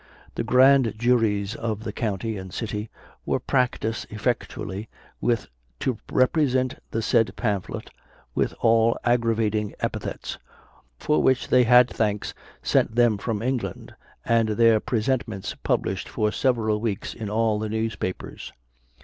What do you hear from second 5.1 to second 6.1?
with to